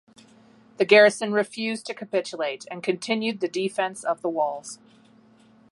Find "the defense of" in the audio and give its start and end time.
3.39-4.23